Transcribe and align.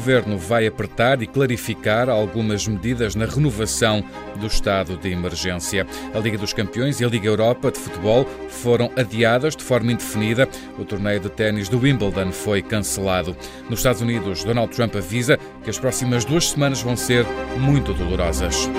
governo 0.00 0.38
vai 0.38 0.66
apertar 0.66 1.22
e 1.22 1.26
clarificar 1.26 2.08
algumas 2.08 2.66
medidas 2.66 3.14
na 3.14 3.26
renovação 3.26 4.02
do 4.36 4.46
estado 4.46 4.96
de 4.96 5.10
emergência. 5.10 5.86
A 6.14 6.18
Liga 6.18 6.38
dos 6.38 6.54
Campeões 6.54 7.00
e 7.00 7.04
a 7.04 7.08
Liga 7.08 7.28
Europa 7.28 7.70
de 7.70 7.78
futebol 7.78 8.26
foram 8.48 8.90
adiadas 8.96 9.54
de 9.54 9.62
forma 9.62 9.92
indefinida. 9.92 10.48
O 10.78 10.86
torneio 10.86 11.20
de 11.20 11.28
ténis 11.28 11.68
do 11.68 11.78
Wimbledon 11.78 12.32
foi 12.32 12.62
cancelado. 12.62 13.36
Nos 13.68 13.80
Estados 13.80 14.00
Unidos, 14.00 14.42
Donald 14.42 14.74
Trump 14.74 14.96
avisa 14.96 15.38
que 15.62 15.68
as 15.68 15.78
próximas 15.78 16.24
duas 16.24 16.48
semanas 16.48 16.80
vão 16.80 16.96
ser 16.96 17.26
muito 17.58 17.92
dolorosas. 17.92 18.70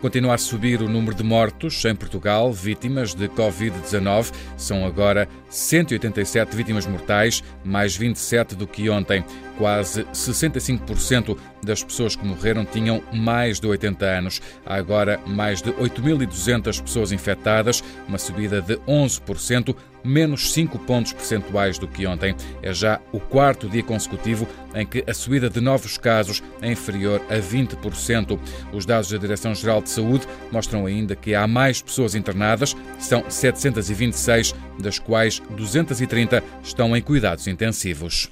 Continua 0.00 0.34
a 0.34 0.38
subir 0.38 0.80
o 0.80 0.88
número 0.88 1.16
de 1.16 1.24
mortos 1.24 1.84
em 1.84 1.94
Portugal, 1.94 2.52
vítimas 2.52 3.14
de 3.14 3.28
Covid-19. 3.28 4.32
São 4.56 4.86
agora 4.86 5.28
187 5.50 6.54
vítimas 6.54 6.86
mortais, 6.86 7.42
mais 7.64 7.96
27 7.96 8.54
do 8.54 8.64
que 8.64 8.88
ontem. 8.88 9.24
Quase 9.56 10.04
65% 10.04 11.36
das 11.64 11.82
pessoas 11.82 12.14
que 12.14 12.24
morreram 12.24 12.64
tinham 12.64 13.02
mais 13.12 13.58
de 13.58 13.66
80 13.66 14.06
anos. 14.06 14.40
Há 14.64 14.76
agora 14.76 15.18
mais 15.26 15.60
de 15.60 15.72
8.200 15.72 16.80
pessoas 16.80 17.10
infectadas, 17.10 17.82
uma 18.06 18.18
subida 18.18 18.62
de 18.62 18.76
11%, 18.86 19.74
menos 20.04 20.52
5 20.52 20.78
pontos 20.80 21.12
percentuais 21.12 21.78
do 21.78 21.88
que 21.88 22.06
ontem. 22.06 22.34
É 22.62 22.72
já 22.72 23.00
o 23.12 23.20
quarto 23.20 23.68
dia 23.68 23.82
consecutivo 23.82 24.46
em 24.74 24.86
que 24.86 25.04
a 25.06 25.14
subida 25.14 25.50
de 25.50 25.60
novos 25.60 25.98
casos 25.98 26.42
é 26.60 26.70
inferior 26.70 27.20
a 27.28 27.36
20%. 27.36 28.38
Os 28.72 28.86
dados 28.86 29.10
da 29.10 29.18
Direção-Geral 29.18 29.82
de 29.82 29.90
Saúde 29.90 30.26
mostram 30.50 30.86
ainda 30.86 31.16
que 31.16 31.34
há 31.34 31.46
mais 31.46 31.82
pessoas 31.82 32.14
internadas, 32.14 32.76
são 32.98 33.24
726, 33.28 34.54
das 34.78 34.98
quais 34.98 35.40
230 35.50 36.42
estão 36.62 36.96
em 36.96 37.02
cuidados 37.02 37.46
intensivos. 37.46 38.30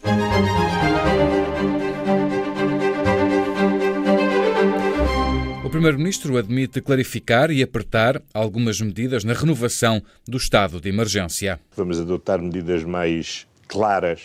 Primeiro-Ministro 5.77 6.39
admite 6.39 6.81
clarificar 6.81 7.51
e 7.51 7.63
apertar 7.63 8.23
algumas 8.33 8.81
medidas 8.81 9.25
na 9.25 9.35
renovação 9.35 10.03
do 10.27 10.39
estado 10.39 10.81
de 10.81 10.89
emergência. 10.89 11.61
Vamos 11.77 12.01
adotar 12.01 12.41
medidas 12.41 12.83
mais 12.83 13.47
claras 13.69 14.23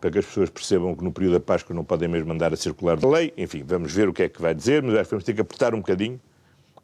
para 0.00 0.10
que 0.10 0.18
as 0.18 0.26
pessoas 0.26 0.50
percebam 0.50 0.96
que 0.96 1.04
no 1.04 1.12
período 1.12 1.34
da 1.34 1.40
Páscoa 1.40 1.72
não 1.72 1.84
podem 1.84 2.08
mesmo 2.08 2.26
mandar 2.26 2.52
a 2.52 2.56
circular 2.56 2.96
da 2.96 3.08
lei. 3.08 3.32
Enfim, 3.38 3.62
vamos 3.64 3.92
ver 3.92 4.08
o 4.08 4.12
que 4.12 4.24
é 4.24 4.28
que 4.28 4.42
vai 4.42 4.52
dizer, 4.52 4.82
mas 4.82 4.96
acho 4.96 5.04
que 5.04 5.10
vamos 5.10 5.24
ter 5.24 5.34
que 5.34 5.40
apertar 5.40 5.72
um 5.72 5.78
bocadinho 5.78 6.20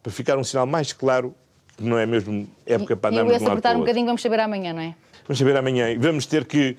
para 0.01 0.13
ficar 0.13 0.37
um 0.37 0.45
sinal 0.45 0.65
mais 0.65 0.93
claro 0.93 1.35
que 1.75 1.83
não 1.83 1.99
é 1.99 2.05
mesmo 2.05 2.47
época 2.65 2.95
para 2.95 3.09
andarmos 3.09 3.33
e, 3.33 3.35
e 3.35 3.35
esse 3.35 3.45
apertar 3.45 3.75
um 3.75 3.79
bocadinho 3.79 4.05
vamos 4.05 4.21
saber 4.21 4.39
amanhã, 4.39 4.71
não 4.71 4.81
é? 4.81 4.95
Vamos 5.27 5.39
saber 5.39 5.57
amanhã 5.57 5.91
e 5.91 5.97
vamos 5.97 6.25
ter 6.25 6.45
que... 6.45 6.77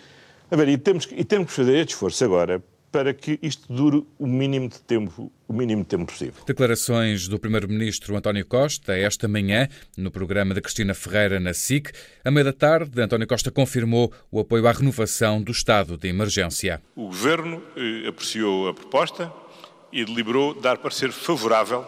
A 0.51 0.57
ver, 0.57 0.71
e 0.71 0.79
temos, 0.79 1.07
e 1.13 1.23
temos 1.23 1.49
que 1.49 1.53
fazer 1.53 1.77
este 1.77 1.91
esforço 1.91 2.25
agora 2.25 2.63
para 2.97 3.13
que 3.13 3.39
isto 3.43 3.71
dure 3.71 4.07
o 4.19 4.27
mínimo 4.27 4.71
de 4.71 4.81
tempo, 4.81 5.31
o 5.47 5.53
mínimo 5.53 5.83
de 5.83 5.89
tempo 5.89 6.07
possível. 6.07 6.43
Declarações 6.47 7.29
do 7.29 7.39
Primeiro-Ministro 7.39 8.17
António 8.17 8.47
Costa 8.47 8.97
esta 8.97 9.29
manhã 9.29 9.69
no 9.99 10.11
programa 10.11 10.55
de 10.55 10.63
Cristina 10.63 10.95
Ferreira 10.95 11.39
na 11.39 11.53
SIC. 11.53 11.93
À 12.25 12.31
meia 12.31 12.45
da 12.45 12.55
tarde, 12.55 12.99
António 12.99 13.27
Costa 13.27 13.51
confirmou 13.51 14.11
o 14.31 14.41
apoio 14.41 14.67
à 14.67 14.73
renovação 14.73 15.43
do 15.43 15.53
estado 15.53 15.99
de 15.99 16.09
emergência. 16.09 16.81
O 16.95 17.09
Governo 17.09 17.63
eh, 17.77 18.09
apreciou 18.09 18.67
a 18.67 18.73
proposta 18.73 19.31
e 19.93 20.03
deliberou 20.03 20.59
dar 20.59 20.79
parecer 20.79 21.13
favorável 21.13 21.87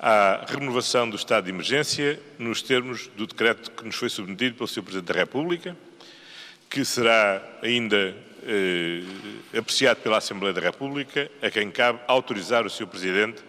à 0.00 0.44
renovação 0.48 1.08
do 1.08 1.14
estado 1.14 1.44
de 1.44 1.50
emergência 1.50 2.18
nos 2.40 2.60
termos 2.60 3.06
do 3.16 3.24
decreto 3.24 3.70
que 3.70 3.84
nos 3.84 3.94
foi 3.94 4.08
submetido 4.08 4.56
pelo 4.56 4.66
Sr. 4.66 4.82
Presidente 4.82 5.12
da 5.12 5.14
República, 5.14 5.76
que 6.68 6.84
será 6.84 7.40
ainda 7.62 8.31
eh, 8.44 9.02
apreciado 9.58 9.98
pela 10.00 10.18
Assembleia 10.18 10.54
da 10.54 10.60
República, 10.60 11.30
a 11.40 11.50
quem 11.50 11.70
cabe 11.70 12.00
autorizar 12.06 12.66
o 12.66 12.70
Sr. 12.70 12.86
Presidente 12.86 13.42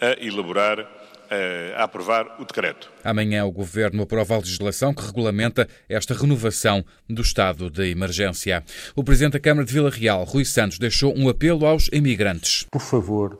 a 0.00 0.24
elaborar 0.24 0.86
eh, 1.30 1.74
a 1.76 1.84
aprovar 1.84 2.36
o 2.38 2.44
decreto. 2.44 2.92
Amanhã 3.02 3.44
o 3.44 3.50
Governo 3.50 4.02
aprova 4.02 4.34
a 4.34 4.38
legislação 4.38 4.92
que 4.92 5.04
regulamenta 5.04 5.66
esta 5.88 6.14
renovação 6.14 6.84
do 7.08 7.22
estado 7.22 7.70
de 7.70 7.90
emergência. 7.90 8.62
O 8.94 9.02
Presidente 9.02 9.32
da 9.32 9.40
Câmara 9.40 9.66
de 9.66 9.72
Vila 9.72 9.90
Real, 9.90 10.22
Rui 10.24 10.44
Santos, 10.44 10.78
deixou 10.78 11.16
um 11.16 11.28
apelo 11.28 11.66
aos 11.66 11.88
imigrantes. 11.92 12.66
Por 12.70 12.82
favor, 12.82 13.38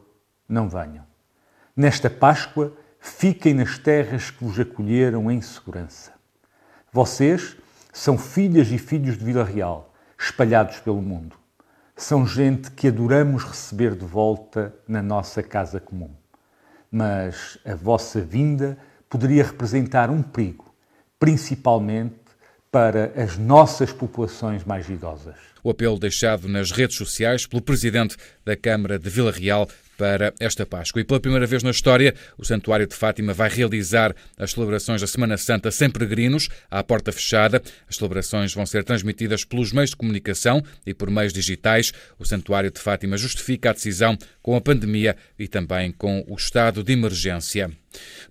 não 0.48 0.69
venham. 0.69 1.04
Nesta 1.76 2.09
Páscoa, 2.09 2.75
fiquem 2.98 3.53
nas 3.53 3.78
terras 3.78 4.31
que 4.31 4.43
vos 4.43 4.59
acolheram 4.59 5.31
em 5.31 5.41
segurança. 5.43 6.12
Vocês 6.91 7.56
são 7.93 8.16
filhas 8.16 8.72
e 8.72 8.78
filhos 8.78 9.19
de 9.19 9.25
Vila 9.25 9.44
Real 9.44 9.94
espalhados 10.19 10.78
pelo 10.80 11.00
mundo. 11.00 11.36
São 11.97 12.26
gente 12.26 12.70
que 12.70 12.88
adoramos 12.88 13.44
receber 13.44 13.94
de 13.94 14.04
volta 14.04 14.75
na 14.86 15.02
nossa 15.02 15.42
casa 15.42 15.78
comum. 15.78 16.10
Mas 16.91 17.58
a 17.64 17.75
vossa 17.75 18.20
vinda 18.20 18.76
poderia 19.08 19.44
representar 19.44 20.10
um 20.10 20.22
perigo, 20.22 20.75
principalmente 21.19 22.16
para 22.70 23.12
as 23.14 23.38
nossas 23.38 23.92
populações 23.92 24.64
mais 24.64 24.88
idosas. 24.88 25.36
O 25.62 25.70
apelo 25.70 25.98
deixado 25.98 26.48
nas 26.48 26.72
redes 26.72 26.96
sociais 26.96 27.46
pelo 27.46 27.62
presidente 27.62 28.16
da 28.44 28.56
Câmara 28.56 28.98
de 28.98 29.08
Vila 29.08 29.31
Real, 29.31 29.69
para 29.97 30.32
esta 30.41 30.66
Páscoa. 30.66 31.00
E 31.00 31.05
pela 31.05 31.21
primeira 31.21 31.47
vez 31.47 31.62
na 31.62 31.71
história, 31.71 32.15
o 32.37 32.44
Santuário 32.44 32.87
de 32.87 32.94
Fátima 32.94 33.32
vai 33.32 33.49
realizar 33.49 34.15
as 34.37 34.53
celebrações 34.53 35.00
da 35.00 35.06
Semana 35.06 35.37
Santa 35.37 35.71
sem 35.71 35.91
peregrinos, 35.91 36.49
à 36.71 36.82
porta 36.82 37.12
fechada. 37.12 37.62
As 37.88 37.97
celebrações 37.97 38.55
vão 38.55 38.66
ser 38.66 38.84
transmitidas 38.84 39.44
pelos 39.44 39.72
meios 39.72 39.91
de 39.91 39.97
comunicação 39.97 40.62
e 40.87 40.94
por 40.94 41.10
meios 41.10 41.32
digitais. 41.32 41.93
O 42.19 42.25
Santuário 42.25 42.71
de 42.71 42.81
Fátima 42.81 43.16
justifica 43.16 43.71
a 43.71 43.72
decisão 43.72 44.16
com 44.43 44.56
a 44.56 44.60
pandemia 44.60 45.16
e 45.38 45.49
também 45.49 45.93
com 45.93 46.25
o 46.28 46.34
estado 46.34 46.82
de 46.82 46.93
emergência. 46.93 47.71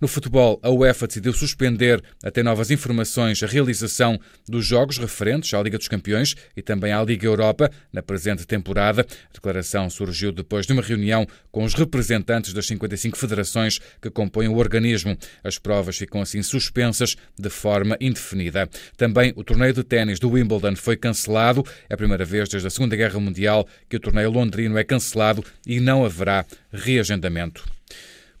No 0.00 0.08
futebol, 0.08 0.58
a 0.62 0.70
UEFA 0.70 1.06
decidiu 1.06 1.32
suspender, 1.32 2.02
até 2.22 2.42
novas 2.42 2.70
informações, 2.70 3.42
a 3.42 3.46
realização 3.46 4.18
dos 4.48 4.66
jogos 4.66 4.98
referentes 4.98 5.52
à 5.54 5.62
Liga 5.62 5.78
dos 5.78 5.88
Campeões 5.88 6.34
e 6.56 6.62
também 6.62 6.92
à 6.92 7.02
Liga 7.02 7.26
Europa 7.26 7.70
na 7.92 8.02
presente 8.02 8.46
temporada. 8.46 9.06
A 9.30 9.34
declaração 9.34 9.88
surgiu 9.88 10.32
depois 10.32 10.66
de 10.66 10.72
uma 10.72 10.82
reunião 10.82 11.26
com 11.50 11.64
os 11.64 11.74
representantes 11.74 12.52
das 12.52 12.66
55 12.66 13.16
federações 13.16 13.80
que 14.00 14.10
compõem 14.10 14.48
o 14.48 14.56
organismo. 14.56 15.16
As 15.42 15.58
provas 15.58 15.96
ficam 15.96 16.20
assim 16.20 16.42
suspensas 16.42 17.16
de 17.38 17.50
forma 17.50 17.96
indefinida. 18.00 18.68
Também 18.96 19.32
o 19.36 19.44
torneio 19.44 19.72
de 19.72 19.84
ténis 19.84 20.18
do 20.18 20.30
Wimbledon 20.30 20.76
foi 20.76 20.96
cancelado. 20.96 21.64
É 21.88 21.94
a 21.94 21.96
primeira 21.96 22.24
vez 22.24 22.48
desde 22.48 22.66
a 22.66 22.70
Segunda 22.70 22.96
Guerra 22.96 23.20
Mundial 23.20 23.66
que 23.88 23.96
o 23.96 24.00
torneio 24.00 24.30
londrino 24.30 24.76
é 24.76 24.84
cancelado 24.84 25.44
e 25.66 25.80
não 25.80 26.04
haverá 26.04 26.44
reagendamento. 26.72 27.64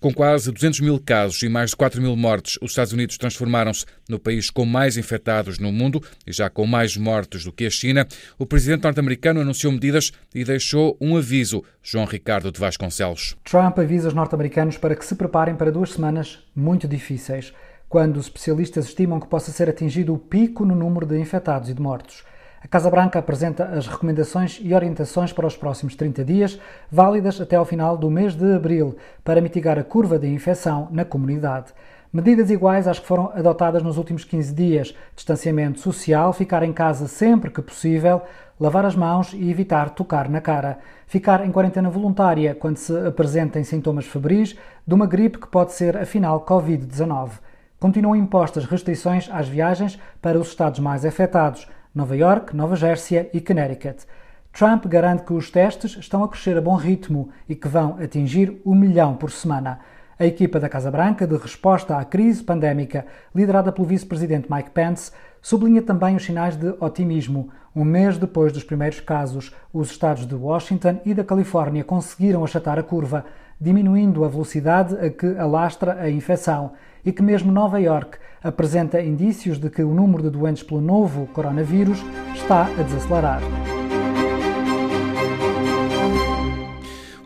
Com 0.04 0.12
quase 0.12 0.52
200 0.52 0.80
mil 0.80 1.00
casos 1.00 1.42
e 1.42 1.48
mais 1.48 1.70
de 1.70 1.76
4 1.76 2.02
mil 2.02 2.14
mortes, 2.14 2.58
os 2.60 2.72
Estados 2.72 2.92
Unidos 2.92 3.16
transformaram-se 3.16 3.86
no 4.06 4.18
país 4.18 4.50
com 4.50 4.66
mais 4.66 4.98
infectados 4.98 5.58
no 5.58 5.72
mundo 5.72 5.98
e 6.26 6.30
já 6.30 6.50
com 6.50 6.66
mais 6.66 6.94
mortes 6.94 7.42
do 7.42 7.50
que 7.50 7.64
a 7.64 7.70
China. 7.70 8.06
O 8.38 8.44
presidente 8.44 8.84
norte-americano 8.84 9.40
anunciou 9.40 9.72
medidas 9.72 10.12
e 10.34 10.44
deixou 10.44 10.94
um 11.00 11.16
aviso. 11.16 11.64
João 11.82 12.04
Ricardo 12.04 12.52
de 12.52 12.60
Vasconcelos. 12.60 13.34
Trump 13.44 13.78
avisa 13.78 14.08
os 14.08 14.12
norte-americanos 14.12 14.76
para 14.76 14.94
que 14.94 15.06
se 15.06 15.14
preparem 15.14 15.54
para 15.54 15.72
duas 15.72 15.92
semanas 15.92 16.40
muito 16.54 16.86
difíceis, 16.86 17.54
quando 17.88 18.18
os 18.18 18.26
especialistas 18.26 18.84
estimam 18.84 19.18
que 19.18 19.26
possa 19.26 19.52
ser 19.52 19.70
atingido 19.70 20.12
o 20.12 20.18
pico 20.18 20.66
no 20.66 20.74
número 20.74 21.06
de 21.06 21.18
infectados 21.18 21.70
e 21.70 21.72
de 21.72 21.80
mortos. 21.80 22.24
A 22.64 22.68
Casa 22.68 22.90
Branca 22.90 23.18
apresenta 23.18 23.64
as 23.66 23.86
recomendações 23.86 24.58
e 24.62 24.72
orientações 24.72 25.34
para 25.34 25.46
os 25.46 25.54
próximos 25.54 25.94
30 25.96 26.24
dias, 26.24 26.58
válidas 26.90 27.38
até 27.38 27.56
ao 27.56 27.64
final 27.66 27.94
do 27.94 28.10
mês 28.10 28.34
de 28.34 28.54
abril, 28.54 28.96
para 29.22 29.42
mitigar 29.42 29.78
a 29.78 29.84
curva 29.84 30.18
de 30.18 30.26
infecção 30.28 30.88
na 30.90 31.04
comunidade. 31.04 31.74
Medidas 32.10 32.48
iguais 32.48 32.88
às 32.88 32.98
que 32.98 33.06
foram 33.06 33.30
adotadas 33.34 33.82
nos 33.82 33.98
últimos 33.98 34.24
15 34.24 34.54
dias: 34.54 34.94
distanciamento 35.14 35.78
social, 35.78 36.32
ficar 36.32 36.62
em 36.62 36.72
casa 36.72 37.06
sempre 37.06 37.50
que 37.50 37.60
possível, 37.60 38.22
lavar 38.58 38.86
as 38.86 38.96
mãos 38.96 39.34
e 39.34 39.50
evitar 39.50 39.90
tocar 39.90 40.26
na 40.30 40.40
cara. 40.40 40.78
Ficar 41.06 41.46
em 41.46 41.52
quarentena 41.52 41.90
voluntária 41.90 42.54
quando 42.54 42.78
se 42.78 42.96
apresentem 43.06 43.62
sintomas 43.62 44.06
febris 44.06 44.56
de 44.86 44.94
uma 44.94 45.06
gripe 45.06 45.38
que 45.38 45.48
pode 45.48 45.74
ser, 45.74 45.98
afinal, 45.98 46.46
Covid-19. 46.46 47.32
Continuam 47.78 48.16
impostas 48.16 48.64
restrições 48.64 49.28
às 49.30 49.46
viagens 49.46 50.00
para 50.22 50.38
os 50.38 50.48
estados 50.48 50.80
mais 50.80 51.04
afetados. 51.04 51.68
Nova 51.94 52.16
York, 52.16 52.56
Nova 52.56 52.74
Jersey 52.74 53.30
e 53.32 53.40
Connecticut. 53.40 54.04
Trump 54.52 54.84
garante 54.86 55.22
que 55.22 55.32
os 55.32 55.48
testes 55.48 55.96
estão 55.96 56.24
a 56.24 56.28
crescer 56.28 56.56
a 56.56 56.60
bom 56.60 56.74
ritmo 56.74 57.28
e 57.48 57.54
que 57.54 57.68
vão 57.68 57.96
atingir 58.02 58.60
um 58.66 58.74
milhão 58.74 59.14
por 59.14 59.30
semana. 59.30 59.78
A 60.18 60.26
equipa 60.26 60.58
da 60.58 60.68
Casa 60.68 60.90
Branca 60.90 61.24
de 61.24 61.36
resposta 61.36 61.96
à 61.96 62.04
crise 62.04 62.42
pandémica, 62.42 63.06
liderada 63.32 63.70
pelo 63.70 63.86
vice-presidente 63.86 64.50
Mike 64.50 64.70
Pence, 64.70 65.12
sublinha 65.44 65.82
também 65.82 66.16
os 66.16 66.24
sinais 66.24 66.56
de 66.56 66.74
otimismo. 66.80 67.50
Um 67.76 67.84
mês 67.84 68.16
depois 68.16 68.50
dos 68.50 68.64
primeiros 68.64 68.98
casos, 69.00 69.54
os 69.74 69.90
estados 69.90 70.26
de 70.26 70.34
Washington 70.34 71.00
e 71.04 71.12
da 71.12 71.22
Califórnia 71.22 71.84
conseguiram 71.84 72.42
achatar 72.42 72.78
a 72.78 72.82
curva, 72.82 73.26
diminuindo 73.60 74.24
a 74.24 74.28
velocidade 74.28 74.96
a 74.96 75.10
que 75.10 75.36
alastra 75.36 76.00
a 76.00 76.08
infecção, 76.08 76.72
e 77.04 77.12
que 77.12 77.22
mesmo 77.22 77.52
Nova 77.52 77.78
York 77.78 78.16
apresenta 78.42 79.02
indícios 79.02 79.58
de 79.58 79.68
que 79.68 79.82
o 79.82 79.92
número 79.92 80.22
de 80.22 80.30
doentes 80.30 80.62
pelo 80.62 80.80
novo 80.80 81.26
coronavírus 81.26 82.02
está 82.34 82.62
a 82.62 82.82
desacelerar. 82.82 83.42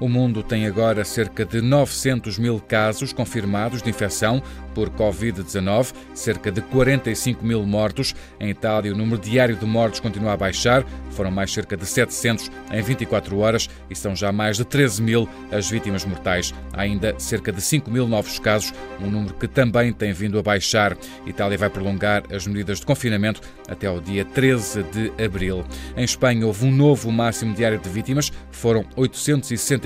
O 0.00 0.09
mundo 0.09 0.45
tem 0.45 0.65
agora 0.65 1.05
cerca 1.05 1.45
de 1.45 1.61
900 1.61 2.39
mil 2.39 2.61
casos 2.61 3.12
confirmados 3.12 3.83
de 3.83 3.91
infecção 3.91 4.41
por 4.73 4.91
Covid-19, 4.91 5.93
cerca 6.15 6.53
de 6.53 6.61
45 6.61 7.45
mil 7.45 7.67
mortos. 7.67 8.15
Em 8.39 8.49
Itália, 8.50 8.93
o 8.93 8.97
número 8.97 9.21
diário 9.21 9.56
de 9.56 9.67
mortos 9.67 9.99
continua 9.99 10.35
a 10.35 10.37
baixar. 10.37 10.85
Foram 11.11 11.33
mais 11.33 11.53
cerca 11.53 11.77
de 11.77 11.85
700 11.85 12.49
em 12.71 12.81
24 12.81 13.37
horas 13.39 13.69
e 13.91 13.97
são 13.97 14.15
já 14.15 14.31
mais 14.31 14.56
de 14.56 14.65
13 14.65 15.03
mil 15.03 15.29
as 15.50 15.69
vítimas 15.69 16.05
mortais. 16.05 16.55
Há 16.73 16.83
ainda 16.83 17.19
cerca 17.19 17.51
de 17.51 17.61
5 17.61 17.91
mil 17.91 18.06
novos 18.06 18.39
casos, 18.39 18.73
um 19.01 19.11
número 19.11 19.35
que 19.35 19.49
também 19.49 19.93
tem 19.93 20.12
vindo 20.12 20.39
a 20.39 20.43
baixar. 20.44 20.97
Itália 21.27 21.59
vai 21.59 21.71
prolongar 21.71 22.23
as 22.33 22.47
medidas 22.47 22.79
de 22.79 22.87
confinamento 22.87 23.41
até 23.69 23.89
ao 23.89 24.01
dia 24.01 24.25
13 24.25 24.85
de 24.85 25.12
abril. 25.21 25.65
Em 25.97 26.05
Espanha, 26.05 26.47
houve 26.47 26.65
um 26.65 26.71
novo 26.71 27.11
máximo 27.11 27.53
diário 27.53 27.81
de 27.81 27.89
vítimas, 27.89 28.31
foram 28.53 28.85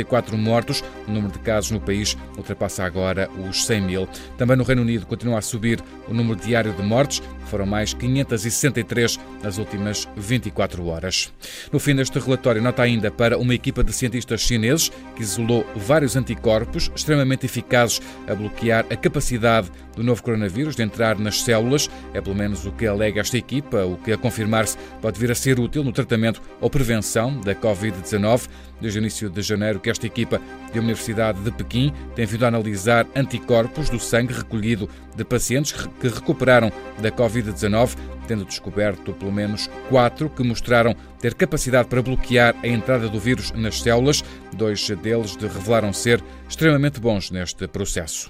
864 0.04 0.36
mortos. 0.38 0.84
O 1.06 1.10
número 1.10 1.32
de 1.32 1.38
casos 1.38 1.70
no 1.70 1.80
país 1.80 2.16
ultrapassa 2.36 2.84
agora 2.84 3.28
os 3.48 3.64
100 3.66 3.80
mil. 3.80 4.08
Também 4.36 4.56
no 4.56 4.64
Reino 4.64 4.82
Unido 4.82 5.06
continua 5.06 5.38
a 5.38 5.42
subir 5.42 5.82
o 6.08 6.14
número 6.14 6.38
diário 6.38 6.72
de 6.72 6.82
mortes, 6.82 7.22
foram 7.46 7.66
mais 7.66 7.94
563 7.94 9.18
nas 9.42 9.58
últimas 9.58 10.08
24 10.16 10.86
horas. 10.86 11.32
No 11.72 11.78
fim 11.78 11.94
deste 11.94 12.18
relatório, 12.18 12.62
nota 12.62 12.82
ainda 12.82 13.10
para 13.10 13.38
uma 13.38 13.54
equipa 13.54 13.82
de 13.84 13.92
cientistas 13.92 14.40
chineses 14.40 14.90
que 15.16 15.22
isolou 15.22 15.66
vários 15.76 16.16
anticorpos 16.16 16.90
extremamente 16.94 17.46
eficazes 17.46 18.00
a 18.26 18.34
bloquear 18.34 18.86
a 18.90 18.96
capacidade 18.96 19.70
do 19.96 20.02
novo 20.02 20.22
coronavírus 20.22 20.76
de 20.76 20.82
entrar 20.82 21.18
nas 21.18 21.42
células. 21.42 21.90
É 22.14 22.20
pelo 22.20 22.36
menos 22.36 22.64
o 22.66 22.72
que 22.72 22.86
alega 22.86 23.20
esta 23.20 23.36
equipa, 23.36 23.84
o 23.84 23.96
que 23.96 24.12
a 24.12 24.18
confirmar-se 24.18 24.76
pode 25.00 25.18
vir 25.18 25.30
a 25.30 25.34
ser 25.34 25.58
útil 25.60 25.84
no 25.84 25.92
tratamento 25.92 26.40
ou 26.60 26.70
prevenção 26.70 27.40
da 27.40 27.54
Covid-19. 27.54 28.48
Desde 28.80 28.98
o 28.98 29.00
início 29.00 29.30
de 29.30 29.42
janeiro 29.42 29.78
que 29.78 29.90
esta 29.90 30.06
equipa 30.06 30.40
da 30.74 30.80
Universidade 30.80 31.40
de 31.40 31.52
Pequim 31.52 31.92
tem 32.16 32.26
vindo 32.26 32.44
a 32.44 32.48
analisar 32.48 33.06
anticorpos 33.14 33.88
do 33.88 34.00
sangue 34.00 34.32
recolhido 34.32 34.88
de 35.14 35.24
pacientes 35.24 35.72
que 35.72 36.08
recuperaram 36.08 36.72
da 37.00 37.10
Covid-19, 37.32 37.96
tendo 38.26 38.44
descoberto 38.44 39.12
pelo 39.14 39.32
menos 39.32 39.70
quatro 39.88 40.28
que 40.28 40.42
mostraram 40.42 40.94
ter 41.20 41.34
capacidade 41.34 41.88
para 41.88 42.02
bloquear 42.02 42.54
a 42.62 42.68
entrada 42.68 43.08
do 43.08 43.18
vírus 43.18 43.52
nas 43.52 43.80
células. 43.80 44.22
Dois 44.52 44.88
deles 45.02 45.36
revelaram 45.36 45.92
ser 45.92 46.22
extremamente 46.48 47.00
bons 47.00 47.30
neste 47.30 47.66
processo. 47.66 48.28